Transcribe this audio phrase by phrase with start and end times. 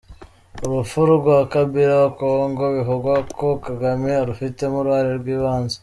[0.65, 5.77] Urupfu rwa Kabila wa Kongo, bivugwa ko Kagame arufitemo uruhare rw’ibanze.